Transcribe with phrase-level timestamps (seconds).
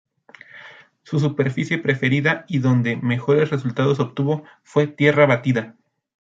[1.03, 5.75] Su superficie preferida y donde mejores resultados obtuvo fue tierra batida.